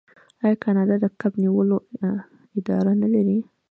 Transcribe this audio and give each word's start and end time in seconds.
آیا 0.43 0.55
کاناډا 0.63 0.95
د 1.03 1.05
کب 1.19 1.33
نیولو 1.43 1.77
اداره 2.57 2.93
نلري؟ 3.01 3.37